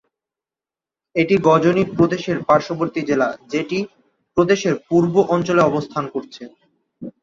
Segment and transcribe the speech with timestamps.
[1.15, 3.77] এটি গজনি প্রদেশের পার্শ্ববর্তী জেলা, যেটি
[4.37, 6.43] প্রদেশের পূর্ব অঞ্চলে অবস্থান করছে।